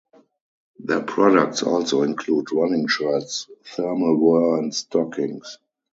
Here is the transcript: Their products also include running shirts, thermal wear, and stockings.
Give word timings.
Their 0.79 1.03
products 1.03 1.61
also 1.61 2.01
include 2.01 2.51
running 2.51 2.87
shirts, 2.87 3.45
thermal 3.63 4.17
wear, 4.17 4.57
and 4.57 4.73
stockings. 4.73 5.59